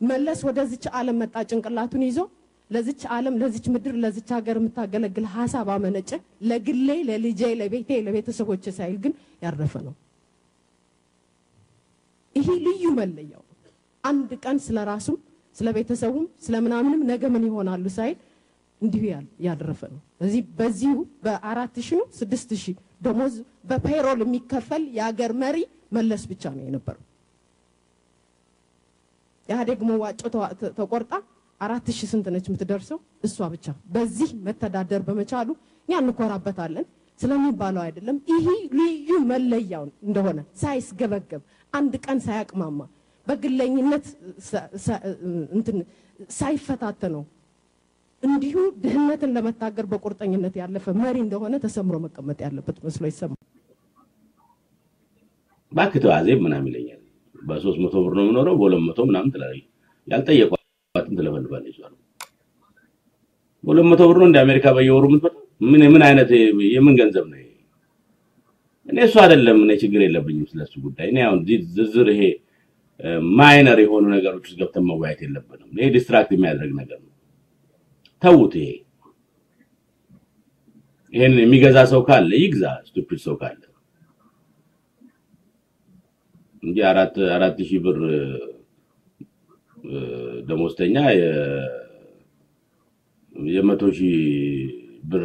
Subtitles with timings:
[0.00, 2.18] መለስ ወደዚች ዓለም መጣ ጭንቅላቱን ይዞ
[2.70, 6.10] ለዚች ዓለም ለዚች ምድር ለዚች ሀገር የምታገለግል ሀሳብ አመነጨ።
[6.50, 9.12] ለግሌ ለልጄ ለቤቴ ለቤተሰቦች ሳይል ግን
[9.44, 9.94] ያረፈ ነው።
[12.36, 13.42] ይሄ ልዩ መለያው
[14.04, 15.16] አንድ ቀን ስለ ራሱም
[15.56, 18.16] ስለ ቤተሰቡም ስለ ምናምንም ነገ ምን ይሆናሉ ሳይል
[18.82, 19.02] እንዲሁ
[19.46, 20.94] ያደረፈ ነው። እዚህ በዚሁ
[21.24, 22.76] በአራት ሺህ ነው ስድስት ሺህ
[23.06, 23.34] ደሞዝ
[23.70, 25.58] በፔሮል የሚከፈል የሀገር መሪ
[25.92, 27.04] መለስ ብቻ ነው የነበረው።
[29.50, 30.20] ኢህአዴግ መዋጮ
[30.78, 31.12] ተቆርጣ
[31.60, 32.98] አራት ሺህ ስንት ነች የምትደርሰው?
[33.26, 35.48] እሷ ብቻ በዚህ መተዳደር በመቻሉ
[35.88, 36.86] እኛ እንኮራበታለን
[37.20, 38.46] ስለሚባለው አይደለም። ይሄ
[38.78, 42.80] ልዩ መለያው እንደሆነ ሳይስገበገብ አንድ ቀን ሳያቅማማ
[43.26, 44.06] በግለኝነት
[45.56, 45.76] እንትን
[46.38, 47.24] ሳይፈታተነው
[48.22, 53.38] እንዲሁ ድህነትን ለመታገር በቁርጠኝነት ያለፈ መሪ እንደሆነ ተሰምሮ መቀመጥ ያለበት መስሎ ይሰማል።
[55.72, 56.99] እባክህ ተው አዜብ ምናምን ይለኛል።
[57.40, 59.64] በሶስት መቶ ብር ነው የምኖረው በሁለት መቶ ምናምን ትላለች።
[60.08, 61.80] ያልጠየቋትን ትለፈልፋለች። እሷ
[63.64, 66.30] በሁለት መቶ ብር ነው እንደ አሜሪካ በየወሩ የምትመጣው። ምን ምን አይነት
[66.74, 67.36] የምን ገንዘብ ነው?
[68.88, 71.40] እኔ እሱ አይደለም እኔ ችግር የለብኝም ስለሱ ጉዳይ። እኔ አሁን
[71.74, 72.22] ዝርዝር ይሄ
[73.38, 77.12] minor የሆኑ ነገሮች ውስጥ ገብተን መወያየት የለብንም። ይሄ distract የሚያደርግ ነገር ነው።
[78.22, 78.68] ተዉት። ይሄ
[81.12, 83.60] ይሄን የሚገዛ ሰው ካለ ይግዛ፣ stupid ሰው ካለ
[86.62, 87.98] እንጂ አራት አራት ሺህ ብር
[90.48, 90.96] ደሞዝተኛ
[93.50, 94.16] የመቶ ሺህ
[95.10, 95.24] ብር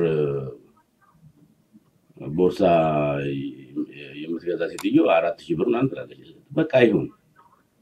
[2.36, 2.62] ቦርሳ
[4.22, 7.08] የምትገዛ ሴትዮ አራት ሺህ ብር ምናምን ትላለች። በቃ ይሁን።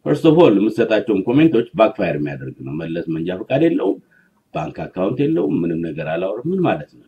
[0.05, 3.99] First of all የምትሰጣቸውን comment ኦች backfire የሚያደርግ ነው። መለስ መንጃ ፈቃድ የለውም፣
[4.53, 7.07] ባንክ አካውንት የለውም፣ ምንም ነገር አላወራም። ምን ማለት ነው?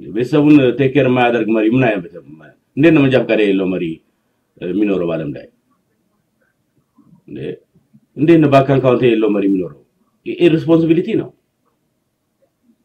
[0.00, 2.14] ቤተሰቡን take care የማያደርግ መሪ ምን አይነት
[2.76, 3.84] እንዴት ነው መንጃ ፈቃድ የሌለው መሪ
[4.60, 5.46] የሚኖረው በዓለም ላይ
[7.28, 7.38] እንዴ?
[8.16, 9.80] እንዴት ነው ባንክ አካውንት የሌለው መሪ የሚኖረው?
[10.42, 11.30] irresponsibility ነው።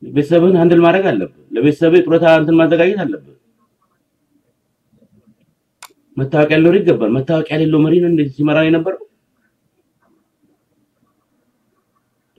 [0.03, 3.35] ቤተሰብህን handle ማድረግ አለብህ። ለቤተሰብህ ጡረታ እንትን ማዘጋጀት አለብህ።
[6.17, 9.03] መታወቂያ ሊኖር ይገባል። መታወቂያ የሌለው መሪ ነው እንደዚህ ሲመራ የነበረው።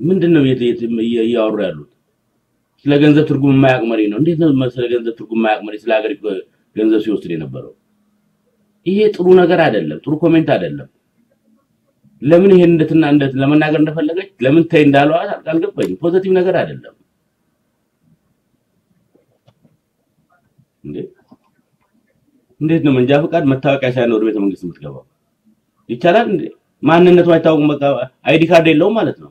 [0.00, 0.42] ምንድን ነው
[1.22, 1.90] እያወሩ ያሉት?
[2.86, 6.12] ስለ ገንዘብ ትርጉም የማያውቅ መሪ ነው። እንዴት ነው ስለ ገንዘብ ትርጉም የማያውቅ መሪ ስለ ሀገር
[6.76, 7.72] ገንዘብ ሲወስድ የነበረው?
[8.86, 10.88] ይሄ ጥሩ ነገር አይደለም። ጥሩ comment አይደለም።
[12.22, 16.94] ለምን ይሄን እንዴትና እንዴት ለመናገር እንደፈለገች ለምን ተይ እንዳላሏት አልገባኝም። positive ነገር አይደለም
[20.84, 20.96] እንዴ!
[22.60, 25.04] እንዴት ነው መንጃ ፈቃድ መታወቂያ ሳይኖር ቤተ መንግስት የምትገባው?
[25.88, 26.42] ይቻላል እንዴ?
[26.82, 27.82] ማንነቱ አይታወቅም። በቃ
[28.28, 29.30] ID card የለውም ማለት ነው።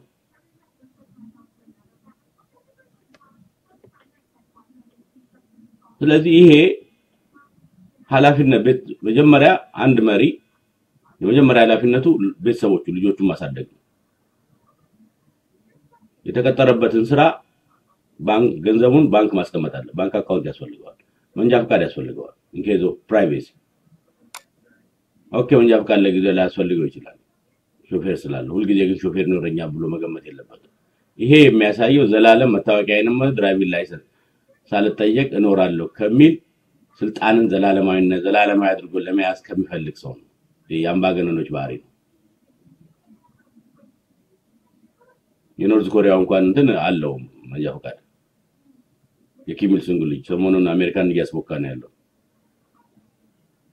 [6.02, 6.52] ስለዚህ ይሄ
[8.12, 8.64] ኃላፊነት
[9.08, 9.50] መጀመሪያ
[9.84, 10.24] አንድ መሪ
[11.22, 12.06] የመጀመሪያ ኃላፊነቱ
[12.42, 13.78] ቤተሰቦቹ ልጆቹን ማሳደግ ነው።
[16.26, 17.22] የተቀጠረበትን ስራ
[18.20, 20.98] ባንክ ገንዘቡን ባንክ ማስቀመጥ አለ። ባንክ አካውንት ያስፈልገዋል።
[21.36, 23.48] መንጃ ፈቃድ ያስፈልገዋል። in case of privacy
[25.32, 27.18] OK። መንጃ ፈቃድ ለጊዜው ላያስፈልገው ይችላል
[27.92, 30.74] ሾፌር ስላለ። ሁልጊዜ ግን ሾፌር ይኖረኛል ብሎ መገመት የለበትም።
[31.20, 34.06] ይሄ የሚያሳየው ዘላለም መታወቂያዬንም driving license
[34.72, 36.34] ሳልጠየቅ እኖራለሁ ከሚል
[37.02, 40.26] ስልጣንን ዘላለማዊነት ዘላለማዊ አድርጎ ለመያዝ ከሚፈልግ ሰው ነው።
[40.70, 41.88] የአምባገነኖች ባህሪ ነው።
[45.60, 47.14] የኖርዝ ኮሪያው እንኳን እንትን አለው
[47.50, 47.98] መንጃ ፈቃድ
[49.48, 51.90] የኪም ኢል ሱንግ ልጅ ሰሞኑን አሜሪካን እያስቦካ ነው ያለው።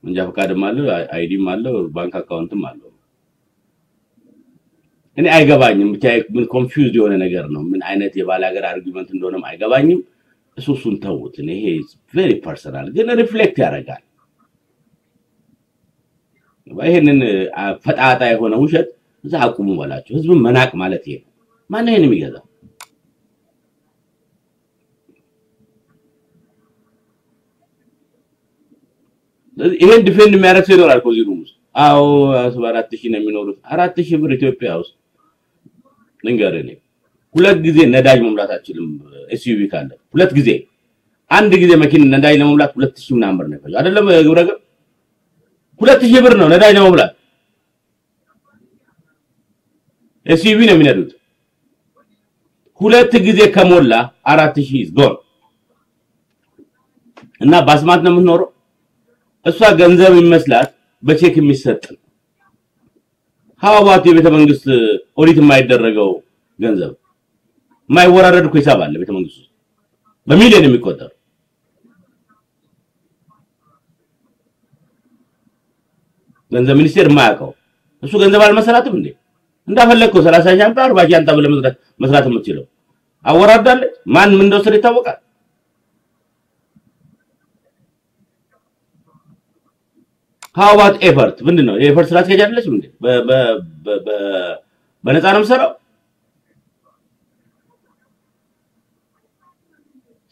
[0.04, 0.86] መንጃ ፈቃድም አለው፣
[1.16, 2.90] ID ም አለው፣ ባንክ አካውንትም አለው።
[5.18, 6.04] እኔ አይገባኝም። ብቻ
[6.34, 10.00] ምን confused የሆነ ነገር ነው። ምን አይነት የባለ ሀገር argument እንደሆነም አይገባኝም።
[10.56, 11.64] እሱ እሱን ተውት። ይሄ
[12.14, 14.02] very personal ግን reflect ያደርጋል።
[16.86, 17.18] ይሄንን
[17.56, 18.88] አ፣ ፈጣጣ የሆነ ውሸት
[19.24, 21.30] እዛ አቁሙ በላቸው። ህዝብን መናቅ ማለት ይሄ ነው።
[21.70, 22.44] ማነው ይሄን የሚገዛው?
[29.76, 32.02] ይሄን defend የሚያደርግ ሰው ይኖራል እኮ እዚህ room ውስጥ። አዎ
[32.70, 34.94] አራት ሺህ ነው የሚኖሩት። አራት ሺህ ብር ኢትዮጵያ ውስጥ
[36.24, 36.64] ልንገርህ
[37.36, 38.88] ሁለት ጊዜ ነዳጅ መሙላት አችልም።
[39.34, 40.50] SUV ካለ ሁለት ጊዜ
[41.30, 44.58] አንድ ጊዜ መኪና ነዳጅ ለመሙላት ሁለት ሺህ ምናምን ብር ነው የሚፈጀው። አይደለም ግብረ ገብ
[45.80, 47.12] ሁለት ሺህ ብር ነው ነዳጅ ለመሙላት።
[50.26, 51.10] SUV ነው የሚነዱት።
[52.80, 53.92] ሁለት ጊዜ ከሞላ
[54.30, 55.14] አራት ሺህ ጎን
[57.40, 58.48] እና በአስማት ነው የምትኖረው።
[59.46, 60.70] እሷ ገንዘብ ይመስላት
[61.02, 61.82] በቼክ የሚሰጥ
[63.62, 64.64] ሀዋባት የቤተ መንግስት
[65.20, 66.10] ኦዲት የማይደረገው
[66.58, 66.92] ገንዘብ
[67.90, 69.50] የማይወራረድ እኮ ሂሳብ አለ ቤተ መንግስት ውስጥ
[70.26, 71.10] በሚሊዮን የሚቆጠር
[76.52, 77.50] ገንዘብ ሚኒስቴር የማያውቀው
[78.02, 79.06] እሱ ገንዘብ አልመሰላትም እንዴ?
[79.68, 81.50] እንዳፈለግከው ሰላሳ ሺህ አምጣ አርባ ሺህ አምጣ ብለህ
[82.02, 82.64] መስራት የምትችለው
[83.24, 85.18] አወራዳለች። ማን ምን እንደወሰደ ይታወቃል።
[90.56, 90.78] How
[91.08, 91.74] ኤፈርት ምንድን ነው?
[91.80, 92.84] የኤፈርት ስራ አስኪያጅ አይደለችም እንዴ?
[95.04, 95.72] በነፃ ነው የምሰራው።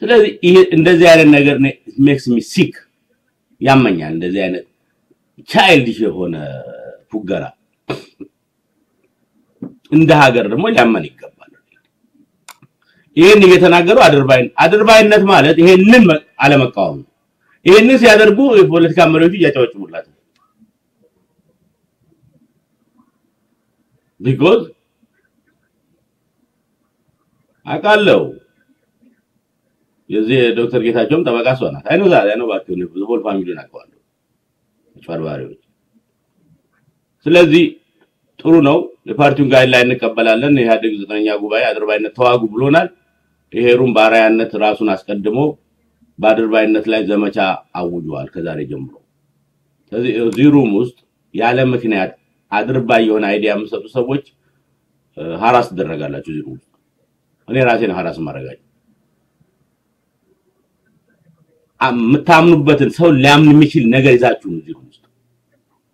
[0.04, 1.56] ስለዚህ ይሄ እንደዚህ አይነት ነገር
[2.06, 2.74] makes me sick
[3.60, 4.64] ያመኛል። እንደዚህ አይነት
[5.48, 6.34] childish የሆነ
[7.12, 7.44] ፉገራ
[9.92, 11.50] እንደ ሀገር ደግሞ ሊያመን ይገባል።
[13.16, 16.06] ይህን እየተናገሩ አድርባይ አድርባይነት ማለት ይሄንን
[16.44, 17.10] አለመቃወም ነው።
[17.66, 20.18] ይህንን ሲያደርጉ የፖለቲካ መሪዎቹ እያጨበጭቡላት ነው።
[24.20, 24.60] because
[27.66, 28.20] አውቃለሁ
[30.10, 32.80] የዚህ ዶክተር ጌታቸውም ጠበቃ እሷ ናት። አይኖ ዛሬ አይኖ እባክህ
[33.10, 33.98] whole family ን አውቀዋለሁ
[34.96, 35.60] አጭበርባሪዎች።
[37.26, 37.64] ስለዚህ
[38.40, 38.78] ጥሩ ነው።
[39.08, 42.88] የፓርቲውን guideline እንቀበላለን። የኢህአዴግ ዘጠነኛ ጉባኤ አድርባይነት ተዋጉ ብሎናል።
[43.52, 45.38] ይሄ room በአርአያነት ራሱን አስቀድሞ
[46.18, 47.38] በአድርባይነት ላይ ዘመቻ
[47.80, 48.94] አውጇል ከዛሬ ጀምሮ።
[49.92, 50.98] ስለዚህ እዚህ room ውስጥ
[51.34, 52.12] ያለ ምክንያት
[52.52, 54.24] አድርባይ የሆነ idea የምሰጡ ሰዎች
[55.38, 56.60] harass ትደረጋላችሁ። እዚህ room
[57.48, 58.63] እኔ ራሴን harass ማድረጋቸው
[61.90, 65.02] የምታምኑበትን ሰው ሊያምን የሚችል ነገር ይዛችሁ ነው እዚህ ውስጥ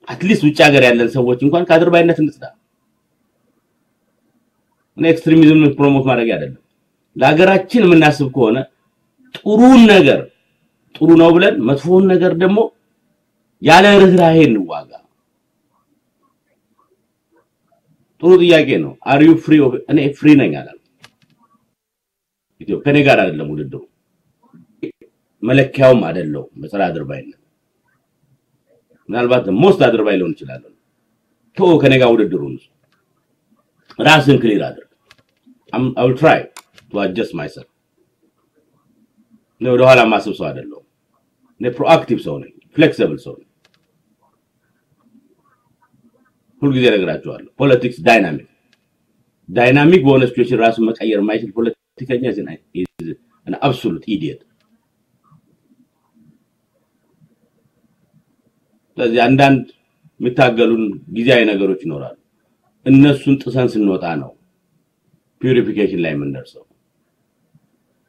[0.09, 2.45] at least ውጭ ሀገር ያለን ሰዎች እንኳን ከአድርባይነት እንጽዳ።
[4.97, 6.61] እኔ extremism promote ማድረግ አይደለም።
[7.17, 8.59] ለሀገራችን የምናስብ ከሆነ
[9.35, 10.21] ጥሩን ነገር
[10.95, 12.59] ጥሩ ነው ብለን መጥፎውን ነገር ደግሞ
[13.63, 14.91] ያለ ርህራሄ እንዋጋ።
[18.23, 19.55] ጥሩ ጥያቄ ነው። are you free
[19.91, 20.77] እኔ free ነኝ አላልኩም።
[22.61, 23.83] ኢትዮጵያ ከኔ ጋር አይደለም ውድድሩ፣
[25.43, 27.37] መለኪያውም አይደለሁም በጸረ አድርባይነት።
[29.09, 30.63] ምናልባት most አድርባይ ሊሆን ይችላል።
[31.57, 32.11] ቶ ከኔ ጋር
[33.99, 34.87] ራስን clear አድርግ።
[35.73, 36.41] I will try
[36.93, 37.69] to adjust myself
[39.61, 40.85] እኔ ወደኋላ ማስብ ሰው አይደለሁም።
[41.61, 43.47] እኔ proactive ሰው ነኝ፣ flexible ሰው ነኝ።
[46.63, 48.47] ሁልጊዜ እነግራቸዋለሁ። politics dynamic
[49.49, 52.25] dynamic በሆነ situation ራሱን መቀየር የማይችል ፖለቲከኛ
[53.63, 54.41] absolute idiot።
[59.01, 59.61] ስለዚህ አንዳንድ
[60.21, 60.83] የሚታገሉን
[61.15, 62.17] ጊዜያዊ ነገሮች ይኖራሉ።
[62.87, 64.31] እነሱን ጥሰን ስንወጣ ነው
[65.41, 66.65] purification ላይ የምንደርሰው።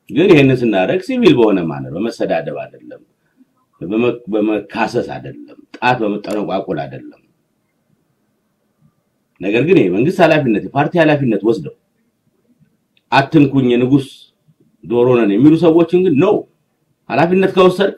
[0.10, 3.02] ግን ይህንን ስናደርግ ሲቪል በሆነ manner በመሰዳደብ አይደለም፣
[3.82, 7.22] በመ- በመካሰስ አይደለም፣ ጣት በመጠነቋቆል አይደለም።
[9.42, 11.76] ነገር ግን የመንግስት ኃላፊነት የፓርቲ ኃላፊነት ወስደው
[13.12, 14.10] አትንኩኝ የንጉስ
[14.84, 16.36] ዶሮ ነን የሚሉ ሰዎችን ግን ነው
[17.10, 17.94] ኃላፊነት ከወሰድ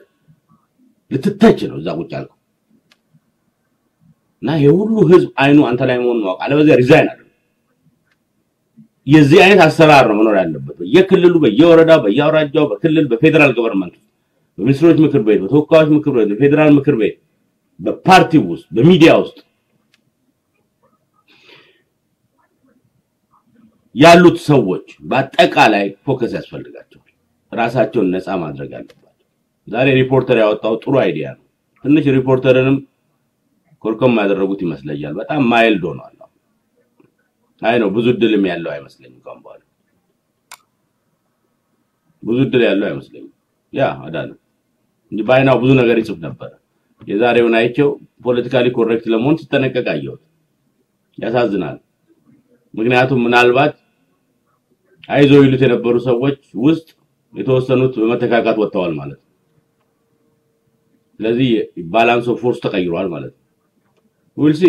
[1.10, 2.38] ልትተች ነው እዛ ቁጭ ያልከው
[4.44, 7.20] እና የሁሉ ህዝብ አይኑ አንተ ላይ መሆኑን ማወቅ አለበዚያ resign አለ
[9.06, 13.94] የዚህ አይነት አሰራር ነው መኖር ያለበት በየክልሉ በየወረዳው በየአውራጃው በክልል በፌዴራል government
[14.58, 17.16] በሚኒስትሮች ምክር ቤት በተወካዮች ምክር ቤት በፌዴራል ምክር ቤት
[17.80, 19.38] በፓርቲ ውስጥ በሚዲያ ውስጥ
[23.94, 27.10] ያሉት ሰዎች በአጠቃላይ focus ያስፈልጋቸዋል።
[27.52, 29.26] ራሳቸውን ነፃ ማድረግ አለባቸው።
[29.68, 31.42] ዛሬ ሪፖርተር ያወጣው ጥሩ idea ነው።
[31.84, 32.76] ትንሽ ሪፖርተርንም
[33.84, 36.10] ኮልኮም ያደረጉት ይመስለኛል። በጣም mild ሆኗል።
[37.62, 39.60] አይ ነው ብዙ እድልም ያለው አይመስለኝም። ካሁን በኋላ
[42.22, 43.30] ብዙ እድል ያለው አይመስለኝም።
[43.72, 44.30] ያ አዳነ
[45.12, 46.50] እንጂ በአይናው ብዙ ነገር ይጽፍ ነበረ።
[47.02, 47.88] የዛሬውን አይቼው
[48.24, 50.22] politically correct ለመሆን ሲጠነቀቅ አየሁት።
[51.18, 51.76] ያሳዝናል።
[52.74, 53.74] ምክንያቱም ምናልባት
[55.08, 56.86] አይዞ ይሉት የነበሩ ሰዎች ውስጥ
[57.34, 59.30] የተወሰኑት በመተካካት ወጥተዋል ማለት ነው።
[61.20, 61.48] ስለዚህ
[61.92, 63.40] balance of force ተቀይሯል ማለት ነው።
[64.36, 64.64] we'll see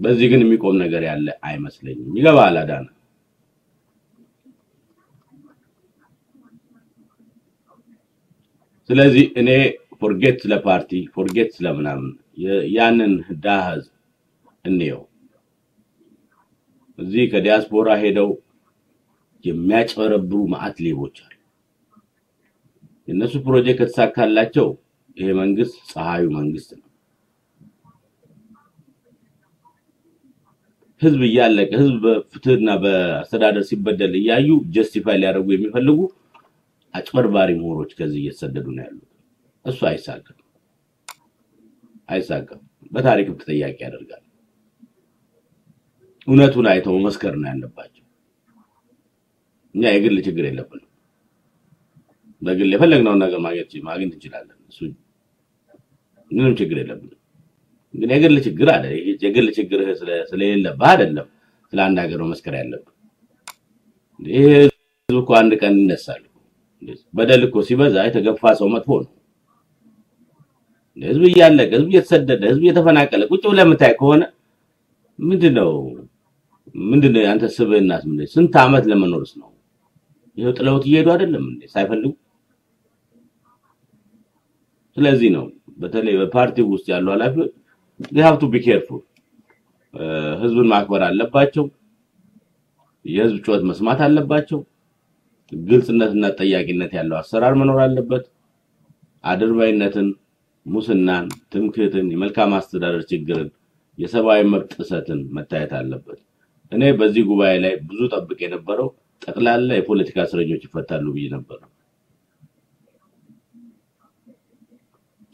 [0.00, 2.86] በዚህ ግን የሚቆም ነገር ያለ አይመስለኝም። ይገባል አዳነ።
[8.90, 9.48] ስለዚህ እኔ
[10.00, 11.52] forget ስለ ፓርቲ forget
[12.38, 13.92] የ- ያንን ድሃ ህዝብ
[14.64, 15.00] እንየው።
[16.98, 18.30] እዚህ ከዲያስፖራ ሄደው
[19.44, 21.34] የሚያጭበረብሩ ማዕት ሌቦች አሉ።
[23.08, 24.68] የእነሱ ፕሮጀክት ከተሳካላቸው
[25.16, 26.87] ይሄ መንግስት ፀሐዩ መንግስት ነው።
[31.02, 35.98] ህዝብ እያለቀ ህዝብ በፍትህና በአስተዳደር ሲበደል እያዩ ጀስቲፋይ ሊያደርጉ የሚፈልጉ
[36.94, 39.04] አጭበርባሪ ምሁሮች ከዚህ እየተሰደዱ ነው ያሉት።
[39.64, 40.38] እሱ አይሳካም፣
[42.08, 42.60] አይሳካም።
[42.92, 44.24] በታሪክም ተጠያቂ ያደርጋል።
[46.28, 48.04] እውነቱን አይተው መመስከር ነው ያለባቸው።
[49.74, 50.84] እኛ የግል ችግር የለብንም።
[52.42, 54.78] በግል የፈለግነውን ነገር ማግኘት ማግኘት እንችላለን። እሱ
[56.30, 57.17] ምንም ችግር የለብንም።
[57.98, 58.84] ግን የግል ችግር አለ።
[59.24, 59.80] የግል ችግር
[60.30, 61.26] ስለሌለብህ አይደለም
[61.72, 62.92] ስለ አንድ ሀገር መመስከር ያለብህ።
[64.20, 66.22] ይህ ህዝብ እኮ አንድ ቀን ይነሳል።
[67.14, 69.12] በደል እኮ ሲበዛ የተገፋ ሰው መጥፎ ነው።
[70.96, 74.22] ህዝብ እያለቀ ህዝብ እየተሰደደ ህዝብ እየተፈናቀለ ቁጭ ብለህ የምታይ ከሆነ
[75.18, 75.70] ምንድነው
[76.84, 79.48] ምንድነው የአንተ ስብዕናስ ምንድን ስንት ዓመት ለመኖርስ ነው?
[80.36, 82.12] ይኸው ጥለውት እየሄዱ አይደለም እንዴ ሳይፈልጉ።
[84.96, 85.44] ስለዚህ ነው
[85.78, 87.52] በተለይ በፓርቲ ውስጥ ያሉ ኃላፊዎች
[88.00, 89.00] to be careful
[90.40, 91.64] ህዝብን ማክበር አለባቸው።
[93.04, 94.58] የህዝብ ጩኸት መስማት አለባቸው።
[95.52, 98.24] ግልጽነትና ጠያቂነት ያለው አሰራር መኖር አለበት።
[99.24, 100.08] አድርባይነትን፣
[100.66, 103.48] ሙስናን፣ ትምክህትን፣ የመልካም አስተዳደር ችግርን፣
[103.98, 106.20] የሰብአዊ መብት ጥሰትን መታየት አለበት።
[106.72, 108.90] እኔ በዚህ ጉባኤ ላይ ብዙ ጠብቅ የነበረው
[109.22, 111.60] ጠቅላላ የፖለቲካ እስረኞች ይፈታሉ ብዬ ነበር።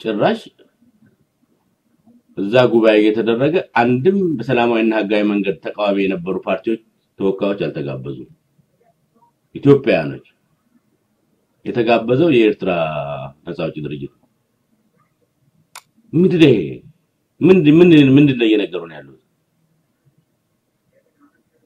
[0.00, 0.40] ጭራሽ
[2.38, 6.80] እዛ ጉባኤ እየተደረገ አንድም በሰላማዊና ህጋዊ መንገድ ተቃዋሚ የነበሩ ፓርቲዎች
[7.18, 8.30] ተወካዮች አልተጋበዙም።
[9.54, 10.24] ኢትዮጵያውያኖች
[11.66, 12.70] የተጋበዘው የኤርትራ
[13.46, 14.12] ነፃ አውጪ ድርጅት
[16.12, 16.56] ምንድን ይሄ?
[17.40, 17.76] ምንድን
[18.16, 19.20] ምንድን ነው እየነገሩ ነው ያሉት?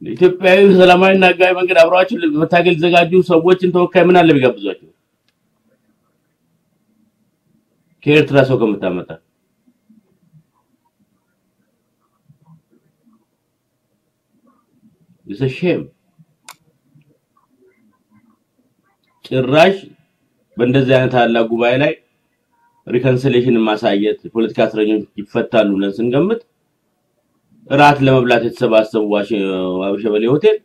[0.03, 4.89] ኢትዮጵያዊ ሰላማዊና ህጋዊ መንገድ አብረዋቸው መታገል የተዘጋጁ ሰዎችን ተወካይ ምን አለ ቢጋብዟቸው?
[8.07, 9.09] ከኤርትራ ሰው ከምታመጣ
[15.53, 15.81] shame
[19.25, 19.77] ጭራሽ
[20.57, 21.93] በእንደዚህ አይነት ታላቅ ጉባኤ ላይ
[22.87, 26.41] reconciliation ማሳየት የፖለቲካ እስረኞች ይፈታሉ ብለን ስንገምት
[27.71, 29.03] እራት ለመብላት የተሰባሰቡ
[29.83, 30.57] ዋቢሸበሌ ሆቴል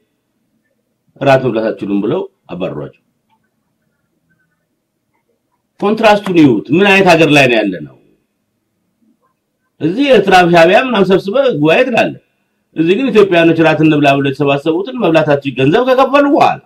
[1.22, 3.02] እራት መብላት አትችሉም ብለው አባረሯቸው።
[5.80, 7.96] ኮንትራስቱን ይዩት። ምን አይነት ሀገር ላይ ነው ያለ ነው?
[9.82, 12.23] እዚህ ኤርትራ ሻዕቢያ ምናምን ሰብስበህ ጉባኤ ትላለህ።
[12.76, 16.60] እዚህ ግን ኢትዮጵያኖች እራት እንብላ ብለው የተሰባሰቡትን መብላታቸው ገንዘብ ከከፈሉ በኋላ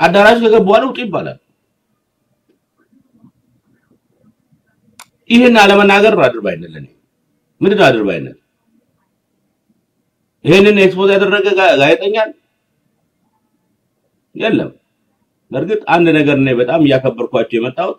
[0.00, 1.38] አዳራሽ ከገቡ በኋላ ውጡ ይባላል።
[5.30, 6.86] ይህን አለመናገር ነው አድርባይነት ለኔ።
[7.60, 8.36] ምንድን ነው አድርባይነት?
[10.44, 12.16] ይህንን expose ያደረገ ጋዜጠኛ
[14.34, 14.70] የለም።
[15.52, 17.98] በእርግጥ አንድ ነገር ነው በጣም እያከበርኳቸው የመጣሁት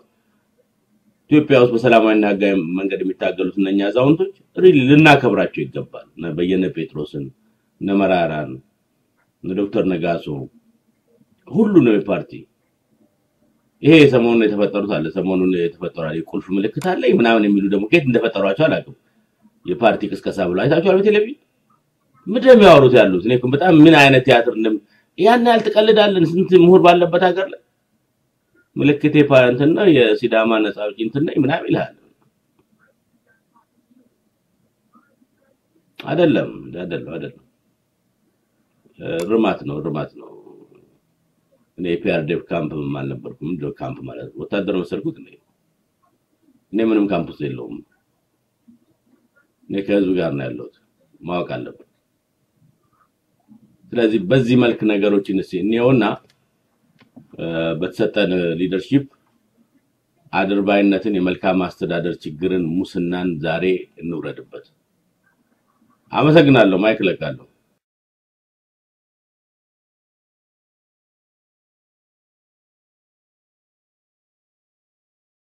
[1.30, 6.06] ኢትዮጵያ ውስጥ በሰላማዊና ህጋዊ መንገድ የሚታገሉት እነኛ አዛውንቶች really ልናከብራቸው ይገባል።
[6.38, 7.24] በየነ ጴጥሮስን፣
[7.80, 8.52] እነ መረራን፣
[9.44, 10.26] እነ ዶክተር ነጋሶ
[11.48, 12.32] ሁሉንም የፓርቲ
[13.82, 18.96] ይሄ ሰሞኑን የተፈጠሩት አለ ሰሞኑን የተፈጠሩ የቁልፍ ምልክት አለ ምናምን የሚሉ ደግሞ ከየት እንደፈጠሯቸው አላውቅም።
[19.66, 21.38] የፓርቲ ቅስቀሳ ብሎ አይታችኋል በቴሌቪዥን
[22.26, 23.22] ምንድን የሚያወሩት ያሉት?
[23.26, 24.54] እኔ በጣም ምን አይነት ቲያትር
[25.18, 26.24] ያን ያህል ትቀልዳለን?
[26.32, 27.60] ስንት ምሁር ባለበት ሀገር ላይ
[29.48, 31.94] እንትን ነው የሲዳማ ነፃ አውጪ እንትን ነኝ ምናምን ይልሃል።
[36.00, 37.44] አይደለም አይደለም አይደለም፣
[39.30, 40.30] ርማት ነው ርማት ነው።
[41.78, 42.70] እኔ የፒአርዴፍ ካምፕ
[43.00, 44.30] አልነበርኩም። ምንድነው ካምፕ ማለት?
[44.40, 45.28] ወታደር መሰልኩት እኔ
[46.72, 47.76] እኔ ምንም ካምፕ ውስጥ የለውም።
[49.68, 50.74] እኔ ከህዝብ ጋር ነው ያለሁት፣
[51.20, 51.84] ማወቅ አለብን።
[53.92, 56.04] ስለዚህ በዚህ መልክ ነገሮችን እስኪ እንየውና
[57.80, 58.30] በተሰጠን
[58.60, 59.04] leadership
[60.32, 63.64] አድርባይነትን፣ የመልካም አስተዳደር ችግርን፣ ሙስናን ዛሬ
[63.98, 64.66] እንውረድበት።
[66.12, 67.46] አመሰግናለሁ። mic እለቃለሁ።